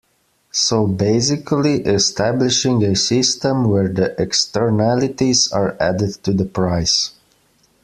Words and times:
So 0.49 0.87
basically 0.87 1.81
establishing 1.83 2.83
a 2.83 2.95
system 2.95 3.69
where 3.69 3.87
the 3.87 4.19
externalities 4.19 5.51
are 5.51 5.77
added 5.79 6.15
to 6.23 6.33
the 6.33 6.45
price. 6.45 7.11